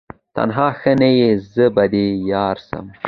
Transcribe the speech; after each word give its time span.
تنها 0.35 0.67
ښه 0.79 0.91
نه 1.01 1.09
یې 1.19 1.29
زه 1.53 1.65
به 1.75 1.85
دي 1.93 2.05
یارسم 2.31 2.85